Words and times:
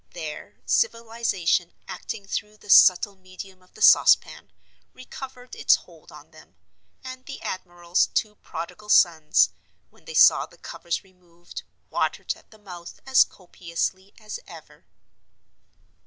There, 0.13 0.55
Civilization, 0.65 1.73
acting 1.87 2.25
through 2.25 2.57
the 2.57 2.71
subtle 2.71 3.15
medium 3.15 3.61
of 3.61 3.75
the 3.75 3.83
Saucepan, 3.83 4.51
recovered 4.95 5.53
its 5.55 5.75
hold 5.75 6.11
on 6.11 6.31
them; 6.31 6.55
and 7.03 7.23
the 7.27 7.39
admiral's 7.43 8.07
two 8.07 8.33
prodigal 8.33 8.89
sons, 8.89 9.51
when 9.91 10.05
they 10.05 10.15
saw 10.15 10.47
the 10.47 10.57
covers 10.57 11.03
removed, 11.03 11.61
watered 11.91 12.33
at 12.35 12.49
the 12.49 12.57
mouth 12.57 12.99
as 13.05 13.23
copiously 13.23 14.15
as 14.19 14.39
ever. 14.47 14.87